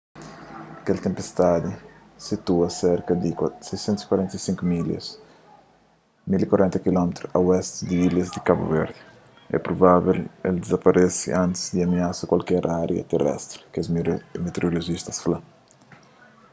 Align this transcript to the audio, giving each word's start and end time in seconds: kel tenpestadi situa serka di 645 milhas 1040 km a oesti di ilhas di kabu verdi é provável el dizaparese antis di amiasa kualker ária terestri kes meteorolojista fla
kel 0.85 0.99
tenpestadi 1.05 1.71
situa 2.27 2.69
serka 2.83 3.13
di 3.23 3.29
645 3.39 4.69
milhas 4.71 5.07
1040 6.37 6.81
km 6.85 7.09
a 7.35 7.37
oesti 7.47 7.81
di 7.89 7.95
ilhas 8.07 8.29
di 8.35 8.39
kabu 8.47 8.63
verdi 8.73 9.01
é 9.55 9.57
provável 9.67 10.17
el 10.47 10.55
dizaparese 10.63 11.27
antis 11.43 11.63
di 11.73 11.79
amiasa 11.87 12.29
kualker 12.31 12.65
ária 12.83 13.09
terestri 13.11 13.59
kes 13.73 13.87
meteorolojista 14.45 15.11
fla 15.23 15.39